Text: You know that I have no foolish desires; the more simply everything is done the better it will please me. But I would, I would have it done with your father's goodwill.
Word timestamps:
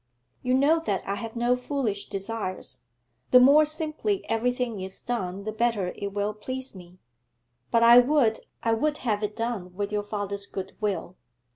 You 0.41 0.55
know 0.55 0.79
that 0.79 1.03
I 1.07 1.13
have 1.13 1.35
no 1.35 1.55
foolish 1.55 2.09
desires; 2.09 2.81
the 3.29 3.39
more 3.39 3.65
simply 3.65 4.27
everything 4.27 4.81
is 4.81 4.99
done 4.99 5.43
the 5.43 5.51
better 5.51 5.93
it 5.95 6.11
will 6.11 6.33
please 6.33 6.73
me. 6.73 6.97
But 7.69 7.83
I 7.83 7.99
would, 7.99 8.39
I 8.63 8.73
would 8.73 8.97
have 9.05 9.21
it 9.21 9.35
done 9.35 9.75
with 9.75 9.91
your 9.91 10.01
father's 10.01 10.47
goodwill. 10.47 11.17